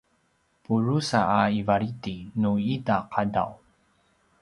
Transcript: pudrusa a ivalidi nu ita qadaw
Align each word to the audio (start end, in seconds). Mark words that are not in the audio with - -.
pudrusa 0.63 1.19
a 1.39 1.39
ivalidi 1.59 2.17
nu 2.41 2.51
ita 2.75 2.97
qadaw 3.13 3.51